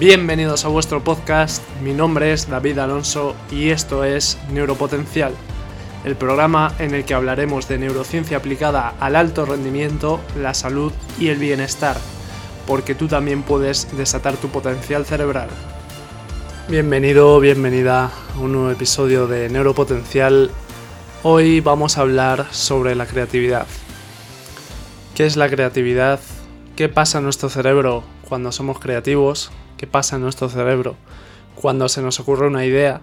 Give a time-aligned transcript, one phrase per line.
[0.00, 5.34] Bienvenidos a vuestro podcast, mi nombre es David Alonso y esto es Neuropotencial,
[6.06, 11.28] el programa en el que hablaremos de neurociencia aplicada al alto rendimiento, la salud y
[11.28, 11.98] el bienestar,
[12.66, 15.50] porque tú también puedes desatar tu potencial cerebral.
[16.66, 20.50] Bienvenido, bienvenida a un nuevo episodio de Neuropotencial.
[21.24, 23.66] Hoy vamos a hablar sobre la creatividad.
[25.14, 26.20] ¿Qué es la creatividad?
[26.74, 29.50] ¿Qué pasa en nuestro cerebro cuando somos creativos?
[29.80, 30.96] ¿Qué pasa en nuestro cerebro
[31.54, 33.00] cuando se nos ocurre una idea?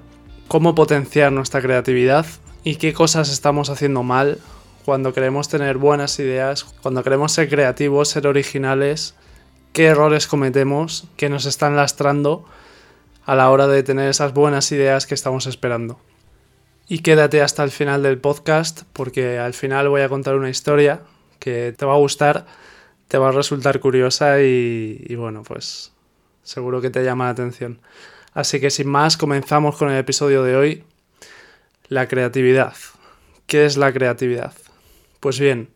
[0.47, 2.27] ¿Cómo potenciar nuestra creatividad?
[2.63, 4.37] ¿Y qué cosas estamos haciendo mal
[4.85, 9.15] cuando queremos tener buenas ideas, cuando queremos ser creativos, ser originales?
[9.73, 12.45] ¿Qué errores cometemos que nos están lastrando?
[13.25, 15.99] a la hora de tener esas buenas ideas que estamos esperando.
[16.87, 21.01] Y quédate hasta el final del podcast porque al final voy a contar una historia
[21.39, 22.45] que te va a gustar,
[23.07, 25.91] te va a resultar curiosa y, bueno, pues
[26.47, 27.79] seguro que te llama la atención.
[28.33, 30.83] Así que sin más, comenzamos con el episodio de hoy.
[31.89, 32.73] La creatividad.
[33.45, 34.53] ¿Qué es la creatividad?
[35.19, 35.69] Pues bien,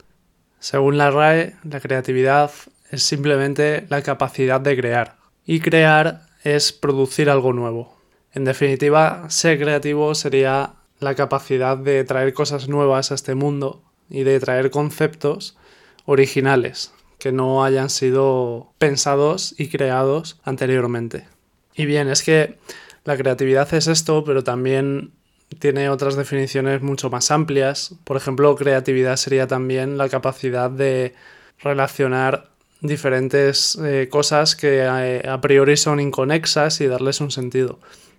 [0.59, 2.51] según la RAE, la creatividad
[2.89, 5.17] es simplemente la capacidad de crear.
[5.45, 7.97] Y crear es producir algo nuevo.
[8.33, 14.23] En definitiva, ser creativo sería la capacidad de traer cosas nuevas a este mundo y
[14.23, 15.57] de traer conceptos
[16.05, 21.27] originales que no hayan sido pensados y creados anteriormente.
[21.75, 22.57] Y bien, es que
[23.03, 25.11] la creatividad es esto, pero también
[25.59, 27.93] tiene otras definiciones mucho más amplias.
[28.05, 31.13] Por ejemplo, creatividad sería también la capacidad de
[31.59, 37.77] relacionar diferentes eh, cosas que eh, a, priori son inconexas y darles un sentido,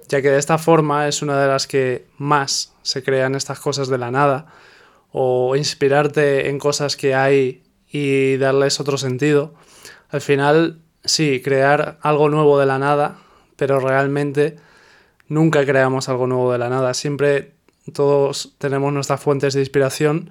[0.09, 3.89] ya que de esta forma es una de las que más se crean estas cosas
[3.89, 4.47] de la nada,
[5.11, 7.62] o inspirarte en cosas que hay
[7.93, 9.55] y darles otro sentido.
[10.11, 13.19] Al final, sí, crear algo nuevo de la nada,
[13.57, 14.57] pero realmente
[15.29, 17.53] nunca creamos algo nuevo de la nada, siempre
[17.93, 20.31] todos tenemos nuestras fuentes de inspiración,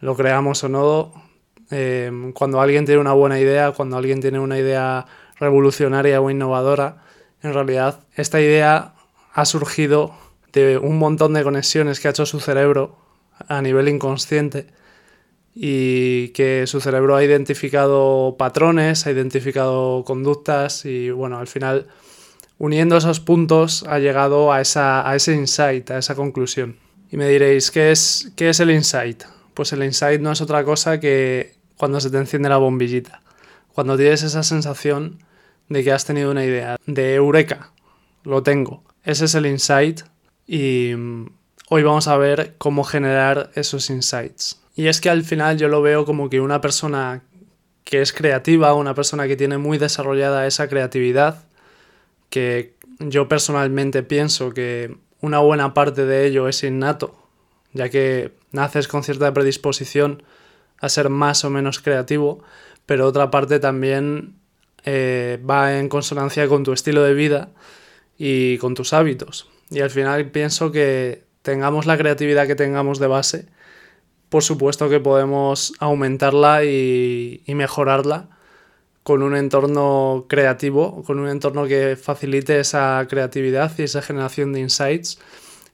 [0.00, 1.24] lo creamos o no,
[1.70, 5.06] Em, cuando alguien tiene una buena idea, cuando alguien tiene una idea
[5.38, 7.02] revolucionaria o innovadora,
[7.42, 8.94] en realidad esta idea
[9.32, 10.14] ha surgido
[10.52, 12.96] de un montón de conexiones que ha hecho su cerebro
[13.48, 14.68] a nivel inconsciente
[15.54, 21.86] y que su cerebro ha identificado patrones, ha identificado conductas y bueno, al final
[22.58, 26.76] uniendo esos puntos ha llegado a, esa, a ese insight, a esa conclusión.
[27.10, 29.24] Y me diréis, ¿qué es, ¿qué es el insight?
[29.54, 33.22] Pues el insight no es otra cosa que cuando se te enciende la bombillita.
[33.72, 35.18] Cuando tienes esa sensación
[35.68, 37.70] de que has tenido una idea, de eureka,
[38.24, 38.82] lo tengo.
[39.04, 40.00] Ese es el insight
[40.46, 41.26] y mm,
[41.68, 44.63] hoy vamos a ver cómo generar esos insights.
[44.74, 47.22] Y es que al final yo lo veo como que una persona
[47.84, 51.44] que es creativa, una persona que tiene muy desarrollada esa creatividad,
[52.30, 57.16] que yo personalmente pienso que una buena parte de ello es innato,
[57.72, 60.22] ya que naces con cierta predisposición
[60.80, 62.42] a ser más o menos creativo,
[62.86, 64.36] pero otra parte también
[64.84, 67.50] eh, va en consonancia con tu estilo de vida
[68.18, 69.48] y con tus hábitos.
[69.70, 73.46] Y al final pienso que tengamos la creatividad que tengamos de base,
[74.34, 78.30] por supuesto que podemos aumentarla y, mejorarla
[79.04, 84.58] con un entorno creativo, con un entorno que facilite esa creatividad y esa generación de
[84.58, 85.20] insights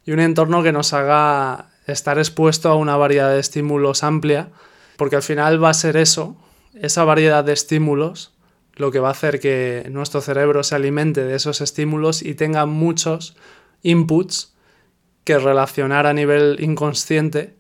[0.05, 4.51] y un entorno que nos haga estar expuesto a una variedad de estímulos amplia,
[4.99, 6.37] porque al final va a ser eso,
[6.75, 8.35] esa variedad de estímulos,
[8.75, 12.67] lo que va a hacer que nuestro cerebro se alimente de esos estímulos y tenga
[12.67, 13.39] muchos
[13.83, 14.53] inputs
[15.25, 17.59] que relacionar a nivel inconsciente,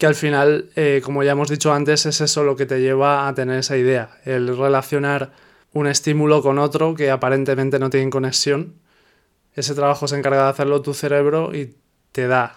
[0.00, 3.28] que al final, eh, como ya hemos dicho antes, es eso lo que te lleva
[3.28, 5.32] a tener esa idea, el relacionar
[5.74, 8.76] un estímulo con otro que aparentemente no tienen conexión.
[9.54, 11.76] Ese trabajo se encarga de hacerlo tu cerebro y
[12.12, 12.56] te da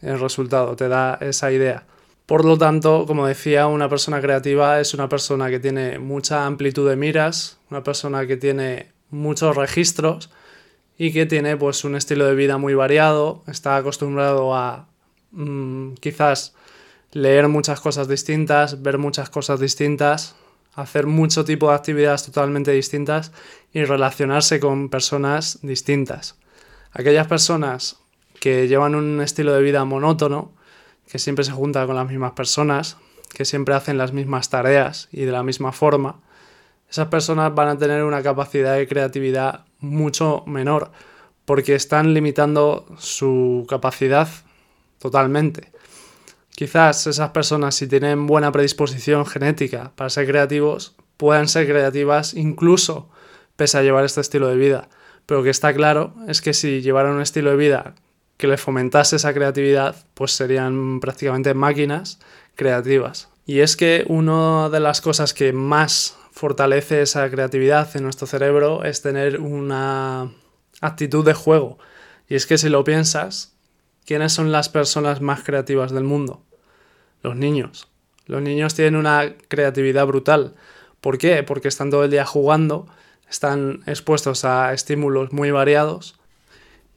[0.00, 1.84] el resultado, te da esa idea.
[2.26, 6.88] Por lo tanto, como decía, una persona creativa es una persona que tiene mucha amplitud
[6.88, 10.30] de miras, una persona que tiene muchos registros
[10.98, 14.88] y que tiene pues un estilo de vida muy variado, está acostumbrado a
[15.30, 16.56] mm, quizás
[17.12, 20.34] leer muchas cosas distintas, ver muchas cosas distintas,
[20.74, 23.32] hacer mucho tipo de actividades totalmente distintas
[23.72, 26.36] y relacionarse con personas distintas.
[26.92, 27.98] Aquellas personas
[28.40, 30.52] que llevan un estilo de vida monótono,
[31.10, 32.96] que siempre se junta con las mismas personas,
[33.32, 36.20] que siempre hacen las mismas tareas y de la misma forma,
[36.90, 40.90] esas personas van a tener una capacidad de creatividad mucho menor,
[41.44, 44.28] porque están limitando su capacidad
[44.98, 45.72] totalmente.
[46.54, 53.08] Quizás esas personas, si tienen buena predisposición genética para ser creativos, puedan ser creativas incluso
[53.56, 54.88] pese a llevar este estilo de vida.
[55.26, 57.94] Pero que está claro es que si llevaran un estilo de vida
[58.36, 62.18] que les fomentase esa creatividad, pues serían prácticamente máquinas
[62.56, 63.28] creativas.
[63.46, 68.84] Y es que una de las cosas que más fortalece esa creatividad en nuestro cerebro
[68.84, 70.32] es tener una
[70.80, 71.78] actitud de juego.
[72.28, 73.54] Y es que si lo piensas,
[74.06, 76.42] ¿quiénes son las personas más creativas del mundo?
[77.22, 77.88] Los niños.
[78.26, 80.54] Los niños tienen una creatividad brutal.
[81.00, 81.42] ¿Por qué?
[81.42, 82.86] Porque están todo el día jugando,
[83.28, 86.16] están expuestos a estímulos muy variados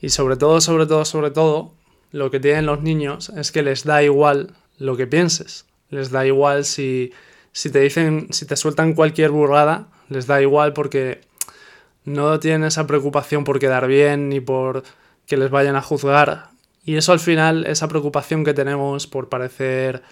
[0.02, 1.74] y sobre todo, sobre todo, sobre todo,
[2.12, 5.66] lo que tienen los niños es que les da igual lo que pienses.
[5.90, 7.12] Les da igual si,
[7.52, 11.22] si te dicen, si te sueltan cualquier burrada, les da igual porque
[12.04, 14.84] no tienen esa preocupación por quedar bien ni por
[15.26, 16.50] que les vayan a juzgar.
[16.86, 20.04] Y eso al final, esa preocupación que tenemos por parecer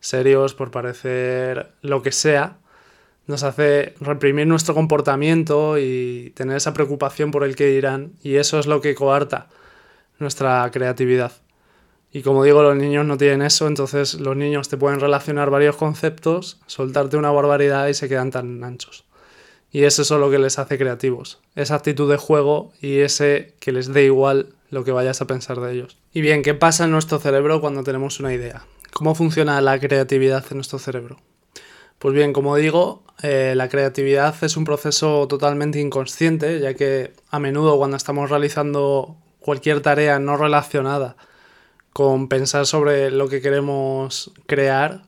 [0.00, 2.56] serios, por parecer lo que sea,
[3.26, 8.14] nos hace reprimir nuestro comportamiento y tener esa preocupación por el que dirán.
[8.22, 9.48] Y eso es lo que coarta
[10.18, 11.32] nuestra creatividad.
[12.12, 15.76] Y como digo, los niños no tienen eso, entonces los niños te pueden relacionar varios
[15.76, 19.04] conceptos, soltarte una barbaridad y se quedan tan anchos.
[19.70, 23.72] Y es eso lo que les hace creativos, esa actitud de juego y ese que
[23.72, 25.98] les dé igual lo que vayas a pensar de ellos.
[26.14, 28.64] Y bien, ¿qué pasa en nuestro cerebro cuando tenemos una idea?
[28.94, 31.18] ¿Cómo funciona la creatividad en nuestro cerebro?
[31.98, 37.38] Pues bien, como digo, eh, la creatividad es un proceso totalmente inconsciente, ya que a
[37.38, 41.16] menudo cuando estamos realizando cualquier tarea no relacionada
[41.92, 45.02] con pensar sobre lo que queremos crear,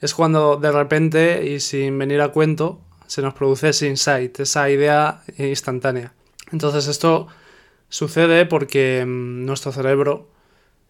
[0.00, 4.70] es cuando de repente y sin venir a cuento se nos produce ese insight, esa
[4.70, 6.14] idea instantánea.
[6.52, 7.26] Entonces esto
[7.90, 10.30] sucede porque mm, nuestro cerebro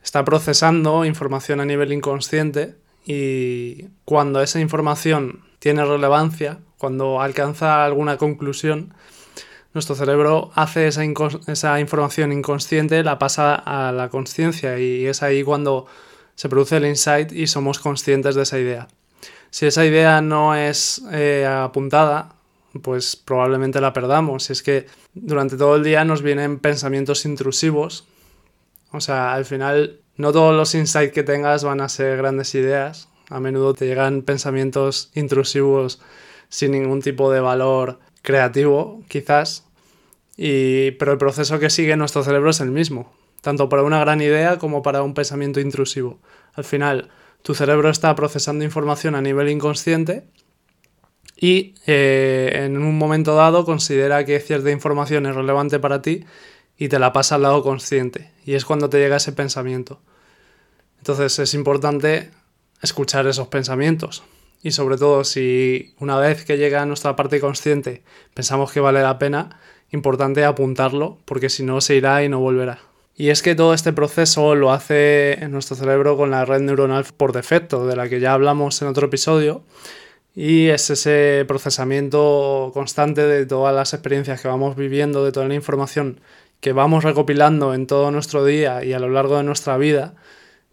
[0.02, 8.16] está procesando información a nivel inconsciente y cuando esa información tiene relevancia, cuando alcanza alguna
[8.16, 8.94] conclusión,
[9.74, 11.02] nuestro cerebro hace esa,
[11.46, 15.86] esa información inconsciente, la pasa a la conciencia y es ahí cuando
[16.34, 18.88] se produce el insight y somos conscientes de esa idea.
[19.50, 22.34] Si esa idea no es eh, apuntada,
[22.82, 24.50] pues probablemente la perdamos.
[24.50, 28.06] Es que durante todo el día nos vienen pensamientos intrusivos.
[28.92, 33.08] O sea, al final no todos los insights que tengas van a ser grandes ideas.
[33.28, 36.00] A menudo te llegan pensamientos intrusivos
[36.48, 39.64] sin ningún tipo de valor creativo, quizás.
[40.36, 44.20] Y, pero el proceso que sigue nuestro cerebro es el mismo, tanto para una gran
[44.20, 46.18] idea como para un pensamiento intrusivo.
[46.54, 47.10] Al final,
[47.42, 50.24] tu cerebro está procesando información a nivel inconsciente
[51.42, 56.26] y eh, en un momento dado considera que cierta información es relevante para ti
[56.76, 58.30] y te la pasa al lado consciente.
[58.44, 60.00] Y es cuando te llega ese pensamiento.
[60.98, 62.30] Entonces es importante
[62.82, 64.22] escuchar esos pensamientos.
[64.62, 68.02] Y sobre todo si una vez que llega a nuestra parte consciente
[68.34, 69.58] pensamos que vale la pena,
[69.92, 72.80] importante apuntarlo porque si no se irá y no volverá.
[73.16, 77.06] Y es que todo este proceso lo hace en nuestro cerebro con la red neuronal
[77.16, 79.62] por defecto, de la que ya hablamos en otro episodio.
[80.34, 85.54] Y es ese procesamiento constante de todas las experiencias que vamos viviendo, de toda la
[85.54, 86.20] información
[86.60, 90.14] que vamos recopilando en todo nuestro día y a lo largo de nuestra vida.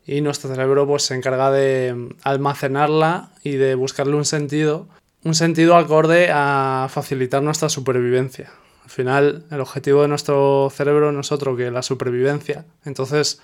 [0.06, 4.88] Y nuestro cerebro pues, se encarga de almacenarla y de buscarle un sentido,
[5.24, 8.52] un sentido acorde a facilitar nuestra supervivencia.
[8.84, 12.66] Al final, el objetivo de nuestro cerebro no es otro que la supervivencia.
[12.86, 13.42] Entonces,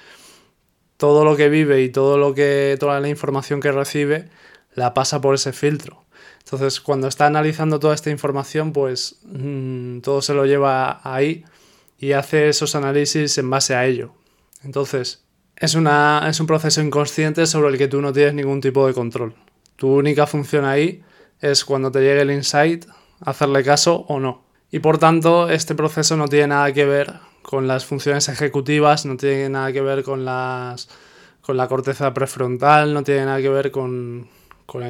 [0.96, 4.30] todo lo que vive y todo lo que toda la información que recibe
[4.74, 6.03] la pasa por ese filtro.
[6.46, 11.46] Entonces, cuando está analizando toda esta información, pues mm, todo se lo lleva ahí
[11.98, 14.14] y hace esos análisis en base a ello.
[14.64, 15.24] Entonces,
[15.56, 18.94] es, una, es un proceso inconsciente sobre el que tú no tienes ningún tipo de
[18.94, 19.34] control.
[19.78, 21.02] Tu única función ahí
[21.40, 22.86] es cuando te llegue el insight,
[23.22, 24.44] hacerle caso o no.
[24.72, 29.18] Y por tanto, este proceso no tiene nada que ver con las funciones ejecutivas, no
[29.18, 30.90] tiene nada que ver con, las,
[31.42, 34.28] con la corteza prefrontal, no tiene nada que ver con,
[34.66, 34.84] con,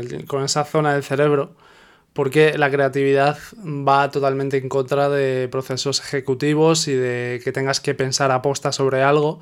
[0.43, 1.55] esa zona del cerebro,
[2.13, 7.93] porque la creatividad va totalmente en contra de procesos ejecutivos y de que tengas que
[7.95, 9.41] pensar aposta sobre algo.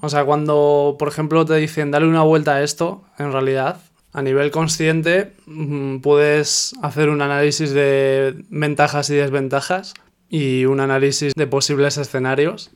[0.00, 3.80] O sea, cuando, por ejemplo, te dicen dale una vuelta a esto, en realidad
[4.12, 9.94] a nivel consciente mm, puedes hacer un análisis de ventajas y desventajas
[10.28, 12.70] y un análisis de posibles escenarios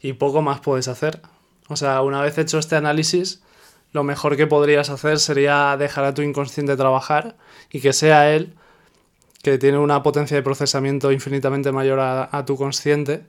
[0.00, 1.20] y poco más puedes hacer.
[1.68, 3.42] O sea, una vez hecho este análisis,
[3.92, 7.36] lo mejor que podrías hacer sería dejar a tu inconsciente trabajar
[7.70, 8.54] y que sea él,
[9.42, 13.24] que tiene una potencia de procesamiento infinitamente mayor a, a tu consciente,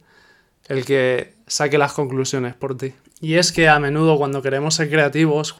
[0.67, 2.93] el que saque las conclusiones por ti.
[3.19, 5.59] Y es que a menudo cuando queremos ser creativos,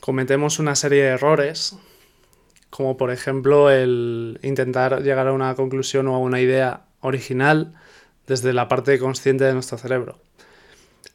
[0.00, 1.76] cometemos una serie de errores,
[2.70, 7.74] como por ejemplo el intentar llegar a una conclusión o a una idea original
[8.26, 10.18] desde la parte consciente de nuestro cerebro.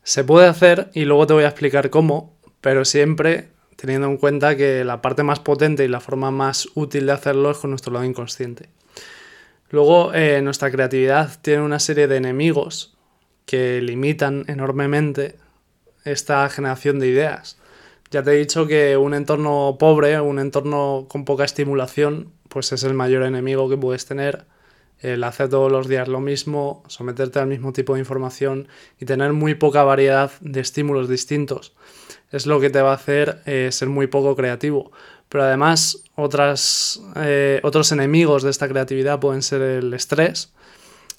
[0.03, 2.37] Se puede hacer y luego te voy a explicar cómo,
[2.67, 3.47] pero siempre
[3.77, 7.50] teniendo en cuenta que la parte más potente y la forma más útil de hacerlo
[7.50, 8.67] es con nuestro lado inconsciente.
[9.69, 12.97] Luego, eh, nuestra creatividad tiene una serie de enemigos
[13.45, 15.38] que limitan enormemente
[16.03, 17.57] esta generación de ideas.
[18.12, 22.83] Ya te he dicho que un entorno pobre, un entorno con poca estimulación, pues es
[22.83, 24.43] el mayor enemigo que puedes tener.
[25.00, 28.67] El hacer todos los días lo mismo, someterte al mismo tipo de información
[29.00, 31.74] y tener muy poca variedad de estímulos distintos
[32.31, 34.91] es lo que te va a hacer eh, ser muy poco creativo.
[35.29, 40.53] Pero además, otras, eh, otros enemigos de esta creatividad pueden ser el estrés.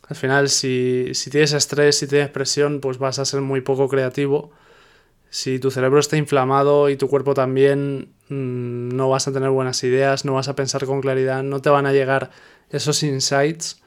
[0.09, 4.51] Al final, si, tienes estrés, si tienes presión, pues vas a ser muy poco creativo.
[5.31, 9.85] Si tu cerebro está inflamado y tu cuerpo también, mm, no vas a tener buenas
[9.85, 12.31] ideas, no vas a pensar con claridad, no te van a llegar
[12.71, 13.83] esos insights.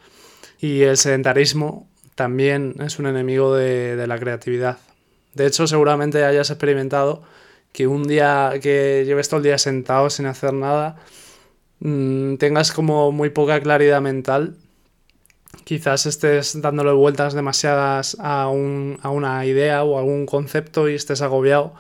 [0.60, 4.78] Y el sedentarismo también es un enemigo de la creatividad.
[5.34, 7.24] De hecho, seguramente hayas experimentado
[7.72, 10.98] que un día que lleves todo el día sentado sin hacer nada,
[11.80, 14.56] mm, tengas como muy poca claridad mental.
[15.64, 18.50] Quizás estés dándole vueltas demasiadas a, a
[19.10, 21.74] una idea o algún concepto y estés agobiado.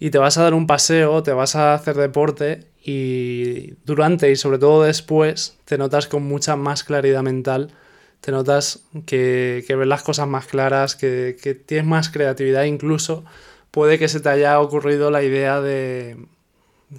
[0.00, 4.36] Y te vas a dar un paseo, te vas a hacer deporte y durante y
[4.36, 7.72] sobre todo después te notas con mucha más claridad mental
[8.20, 13.24] te notas que, ves las cosas más claras, que, tienes más creatividad, incluso
[13.70, 16.16] puede que se te haya ocurrido la idea de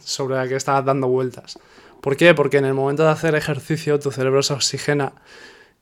[0.04, 1.60] sobre la que estabas dando vueltas.
[2.02, 2.34] ¿Por qué?
[2.34, 5.14] Porque en el momento de hacer ejercicio tu cerebro se oxigena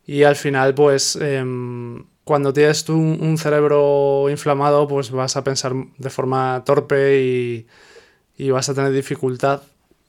[0.06, 6.10] y al final pues em, cuando tienes un cerebro inflamado pues vas a pensar de
[6.10, 7.67] forma torpe y,
[8.38, 9.62] y vas a tener dificultad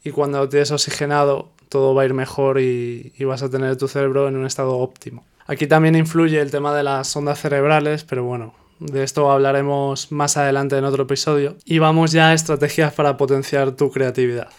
[0.05, 4.29] y cuando tienes oxigenado todo va a ir mejor y, vas a tener tu cerebro
[4.29, 5.25] en un estado óptimo.
[5.47, 10.37] Aquí también influye el tema de las ondas cerebrales, pero bueno, de esto hablaremos más
[10.37, 11.57] adelante en otro episodio.
[11.65, 14.51] Y vamos ya a estrategias para potenciar tu creatividad.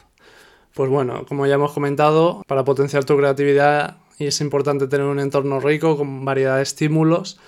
[0.74, 5.60] Pues bueno, como ya hemos comentado, para potenciar tu creatividad es importante tener un entorno
[5.60, 7.40] rico con variedad de estímulos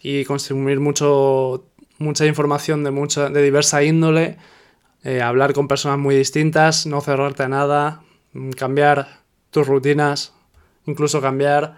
[0.00, 1.64] y consumir mucho,
[1.98, 2.90] mucha información de,
[3.32, 4.36] de diversa índole,
[5.02, 8.02] eh, hablar con personas muy distintas, no cerrarte a nada,
[8.56, 9.20] cambiar
[9.50, 10.32] tus rutinas,
[10.86, 11.76] incluso cambiar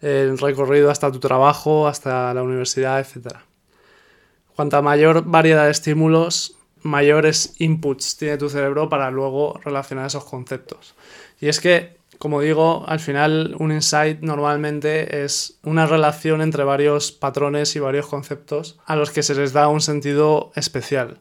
[0.00, 3.36] el recorrido hasta tu trabajo, hasta la universidad, etc.
[4.54, 10.94] Cuanta mayor variedad de estímulos, mayores inputs tiene tu cerebro para luego relacionar esos conceptos.
[11.40, 17.12] Y es que, como digo, al final un insight normalmente es una relación entre varios
[17.12, 21.18] patrones y varios conceptos a los que se les da un sentido especial.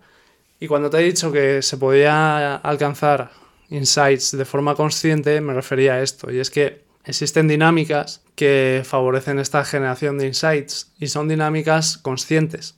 [0.59, 3.31] Y cuando te he dicho que se podía alcanzar
[3.69, 9.39] insights de forma consciente me refería a esto, y es que existen dinámicas que favorecen
[9.39, 12.75] esta generación de insights y son dinámicas conscientes.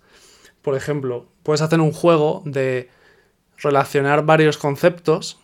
[0.62, 2.90] Por ejemplo, puedes hacer un juego de
[3.58, 5.40] relacionar varios conceptos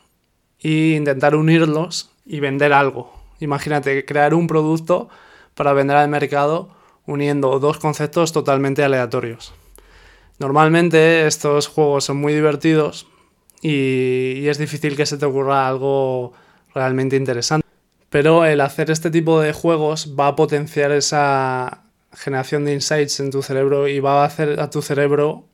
[0.59, 3.13] e intentar unirlos y vender algo.
[3.39, 5.09] Imagínate crear un producto
[5.55, 6.69] para vender al mercado
[7.05, 9.53] uniendo dos conceptos totalmente aleatorios.
[10.39, 13.07] Normalmente estos juegos son muy divertidos
[13.63, 16.33] y, es difícil que se te ocurra algo
[16.75, 17.65] realmente interesante.
[18.09, 23.31] Pero el hacer este tipo de juegos va a potenciar esa generación de insights en
[23.31, 25.45] tu cerebro y va a hacer a tu cerebro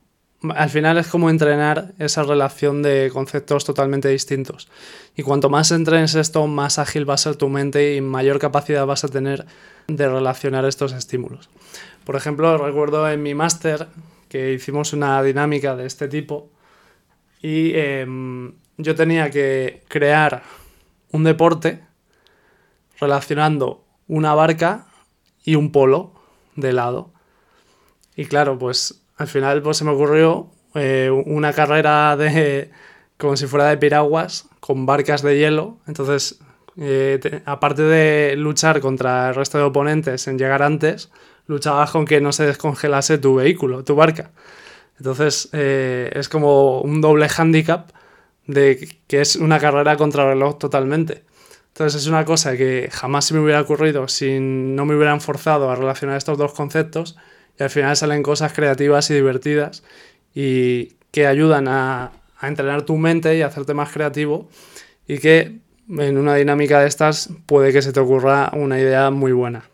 [0.54, 4.68] al final es como entrenar esa relación de conceptos totalmente distintos.
[5.14, 8.86] Y cuanto más entrenes esto, más ágil va a ser tu mente y mayor capacidad
[8.86, 9.44] vas a tener
[9.86, 11.50] de relacionar estos estímulos.
[12.04, 13.88] Por ejemplo, recuerdo en mi máster
[14.28, 16.48] que hicimos una dinámica de este tipo
[17.42, 20.42] y em, yo tenía que crear
[21.12, 21.80] un deporte
[22.98, 24.86] relacionando una barca
[25.44, 26.12] y un polo
[26.56, 27.12] de lado.
[28.16, 32.70] Y claro, pues al final pues, se me ocurrió eh, una carrera de
[33.16, 35.78] como si fuera de piraguas con barcas de hielo.
[35.86, 36.40] Entonces,
[36.78, 41.10] eh, aparte de luchar contra el resto de oponentes en llegar antes,
[41.46, 44.30] luchabas con que no se descongelase tu vehículo, tu barca.
[45.00, 47.90] Entonces eh, es como un doble handicap
[48.46, 51.24] de que es una carrera contra totalmente.
[51.68, 55.70] Entonces es una cosa que jamás se me hubiera ocurrido si no me hubieran forzado
[55.70, 57.16] a relacionar estos dos conceptos
[57.58, 59.82] y al final salen cosas creativas y divertidas
[60.34, 64.50] y que ayudan a, a entrenar tu mente y a hacerte más creativo
[65.08, 69.32] y que en una dinámica de estas puede que se te ocurra una idea muy
[69.32, 69.69] buena.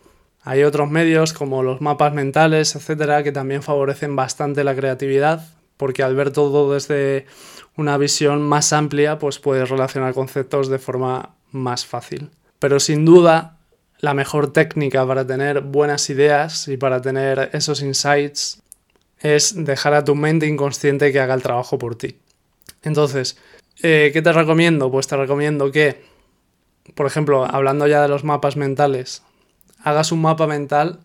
[0.47, 5.45] Hay otros medios como los mapas mentales, etcétera, que también favorecen bastante la creatividad,
[5.77, 7.27] porque al ver todo desde
[7.77, 12.31] una visión más amplia, pues puedes relacionar conceptos de forma más fácil.
[12.61, 13.59] Pero sin duda,
[13.99, 18.63] la mejor técnica para tener buenas ideas y para tener esos insights
[19.19, 22.21] es dejar a tu mente inconsciente que haga el trabajo por ti.
[22.85, 23.37] Entonces,
[23.83, 24.93] eh, ¿qué te recomiendo?
[24.93, 26.05] Pues te recomiendo que,
[26.95, 29.25] por ejemplo, hablando ya de los mapas mentales,
[29.83, 31.01] hagas un mapa mental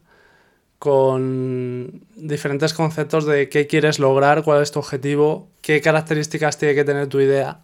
[0.79, 6.83] con diferentes conceptos de qué quieres lograr, cuál es tu objetivo, qué características tiene que
[6.83, 7.59] tener tu idea.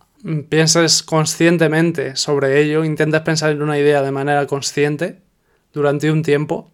[0.49, 5.21] Pienses conscientemente sobre ello, intentes pensar en una idea de manera consciente
[5.73, 6.71] durante un tiempo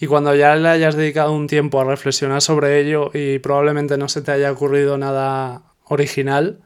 [0.00, 4.08] y cuando ya le hayas dedicado un tiempo a reflexionar sobre ello y probablemente no
[4.08, 6.60] se te haya ocurrido nada original,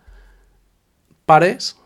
[1.24, 1.76] pares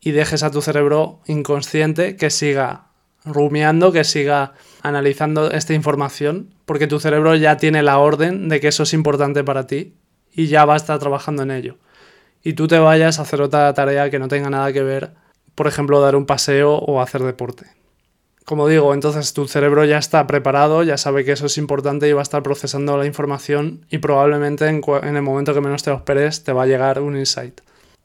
[0.00, 2.87] y dejes a tu cerebro inconsciente que siga
[3.24, 8.68] rumiando, que siga analizando esta información, porque tu cerebro ya tiene la orden de que
[8.68, 9.94] eso es importante para ti
[10.32, 11.78] y ya va a estar trabajando en ello.
[12.42, 15.14] Y tú te vayas a hacer otra tarea que no tenga nada que ver,
[15.54, 17.66] por ejemplo, dar un paseo o hacer deporte.
[18.44, 22.12] Como digo, entonces tu cerebro ya está preparado, ya sabe que eso es importante y
[22.12, 24.80] va a estar procesando la información y probablemente en,
[25.16, 27.60] el momento que menos te lo esperes te va a llegar un insight.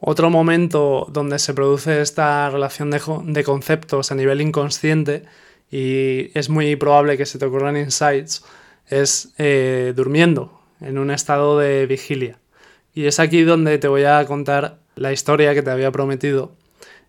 [0.06, 5.24] Otro momento donde se produce esta relación de, conceptos a nivel inconsciente
[5.72, 8.44] y es muy probable que se te ocurran insights
[8.90, 12.38] es eh, durmiendo, en un estado de vigilia.
[12.94, 16.52] Y es aquí donde te voy a contar la historia que te había prometido.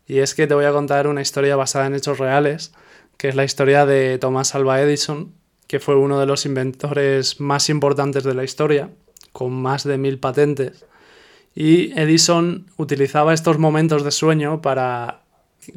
[0.07, 2.75] Y es que te voy a contar una historia basada en hechos reales,
[3.17, 5.35] que es la historia de Thomas Alva Edison,
[5.67, 8.91] que fue uno de los inventores más importantes de la historia,
[9.33, 10.85] con más de mil patentes
[11.55, 15.23] y Edison utilizaba estos momentos de sueño para,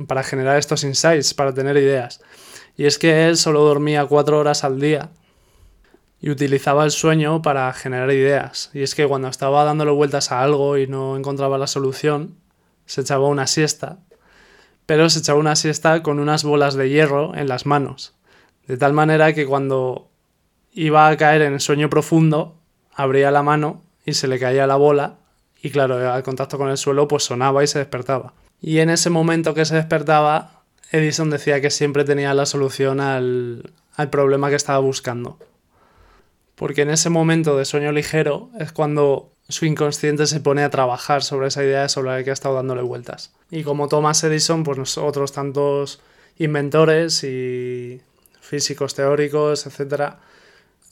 [0.08, 2.22] para generar estos insights, para tener ideas.
[2.76, 5.12] Y es que él solo dormía cuatro horas al día
[6.20, 8.72] y utilizaba el sueño para generar ideas.
[8.74, 12.38] Y es que cuando estaba dándole vueltas a algo y no encontraba la solución,
[12.86, 14.00] se echaba una siesta,
[14.88, 18.16] pero se echaba una siesta con unas bolas de hierro en las manos.
[18.68, 20.10] De tal manera que cuando
[20.72, 22.56] iba a caer en el sueño profundo,
[22.94, 25.18] abría la mano y se le caía la bola
[25.62, 28.34] y claro, al contacto con el suelo pues sonaba y se despertaba.
[28.62, 33.72] Y en ese momento que se despertaba, Edison decía que siempre tenía la solución al,
[33.96, 35.38] al problema que estaba buscando.
[36.56, 41.24] Porque en ese momento de sueño ligero es cuando su inconsciente se pone a trabajar
[41.24, 43.34] sobre esa idea sobre la que ha estado dándole vueltas.
[43.52, 46.02] Y como Thomas Edison, pues nosotros tantos
[46.38, 48.02] inventores y
[48.42, 50.14] físicos teóricos, etc.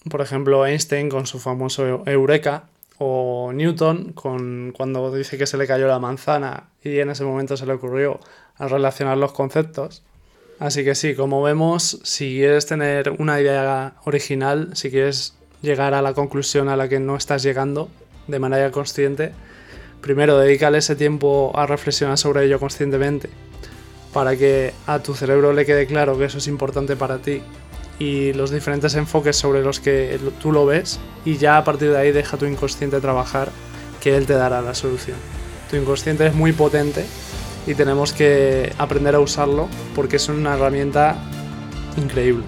[0.10, 5.68] Por ejemplo, Einstein con su famoso Eureka, o Newton con, cuando dice que se le
[5.68, 8.20] cayó la manzana y en ese momento se le ocurrió
[8.58, 10.04] a relacionar los conceptos.
[10.60, 16.02] Así que sí, como vemos, si quieres tener una idea original, si quieres llegar a
[16.02, 17.90] la conclusión a la que no estás llegando
[18.28, 19.34] de manera consciente,
[20.00, 23.30] primero dedícale ese tiempo a reflexionar sobre ello conscientemente
[24.14, 27.42] para que a tu cerebro le quede claro que eso es importante para ti
[28.00, 31.98] y los diferentes enfoques sobre los que tú lo ves y ya a partir de
[31.98, 33.50] ahí deja tu inconsciente trabajar
[34.02, 35.18] que él te dará la solución.
[35.70, 37.06] Tu inconsciente es muy potente
[37.66, 41.16] y tenemos que aprender a usarlo porque es una herramienta
[41.98, 42.44] increíble.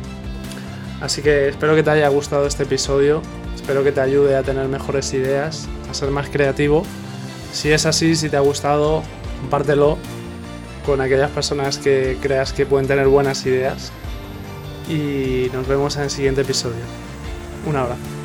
[1.01, 3.21] Así que espero que te haya gustado este episodio,
[3.55, 6.83] espero que te ayude a tener mejores ideas, a ser más creativo.
[7.53, 9.03] Si es así, si te ha gustado,
[9.41, 9.97] compártelo
[10.85, 13.91] con aquellas personas que creas que pueden tener buenas ideas
[14.87, 16.83] y nos vemos en el siguiente episodio.
[17.65, 18.16] Un abrazo.